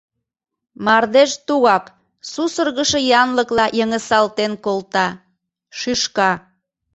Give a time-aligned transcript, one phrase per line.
[0.85, 1.85] Мардеж тугак
[2.31, 5.07] сусыргышо янлыкла йыҥысалтен колта,
[5.79, 6.31] шӱшка.